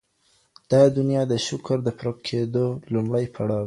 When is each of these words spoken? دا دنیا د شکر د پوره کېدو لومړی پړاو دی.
دا 0.71 0.81
دنیا 0.97 1.21
د 1.31 1.33
شکر 1.47 1.77
د 1.83 1.89
پوره 1.97 2.13
کېدو 2.27 2.65
لومړی 2.93 3.25
پړاو 3.35 3.59
دی. 3.59 3.59